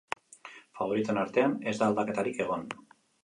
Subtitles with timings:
[0.79, 2.65] Faboritoen artean ez da aldaketarik egon.